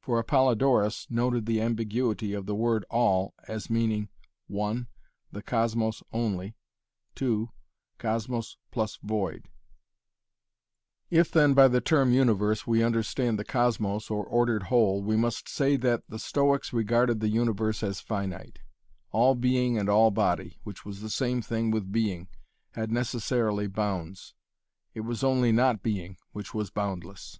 For 0.00 0.18
Appolodorus 0.18 1.08
noted 1.12 1.46
the 1.46 1.60
ambiguity 1.60 2.32
of 2.34 2.46
the 2.46 2.56
word 2.56 2.84
'All' 2.90 3.34
as 3.46 3.70
meaning, 3.70 4.08
(1) 4.48 4.88
the 5.30 5.42
cosmos 5.44 6.02
only, 6.12 6.56
(2) 7.14 7.50
cosmos 7.96 8.56
+ 8.80 9.02
void 9.04 9.48
If 11.08 11.30
then 11.30 11.54
by 11.54 11.68
the 11.68 11.80
term 11.80 12.10
"universe" 12.12 12.66
we 12.66 12.82
understand 12.82 13.38
the 13.38 13.44
cosmos, 13.44 14.10
or 14.10 14.26
ordered 14.26 14.64
whole, 14.64 15.04
we 15.04 15.16
must 15.16 15.48
say 15.48 15.76
that 15.76 16.02
the 16.08 16.18
Stoics 16.18 16.72
regarded 16.72 17.20
the 17.20 17.28
universe 17.28 17.84
as 17.84 18.00
finite. 18.00 18.58
All 19.12 19.36
being 19.36 19.78
and 19.78 19.88
all 19.88 20.10
body, 20.10 20.58
which 20.64 20.84
was 20.84 21.00
the 21.00 21.08
same 21.10 21.40
thing 21.42 21.70
with 21.70 21.92
being, 21.92 22.26
had 22.72 22.90
necessarily 22.90 23.68
bounds, 23.68 24.34
it 24.94 25.02
was 25.02 25.22
only 25.22 25.52
not 25.52 25.80
being, 25.80 26.16
which 26.32 26.52
was 26.52 26.70
boundless. 26.72 27.38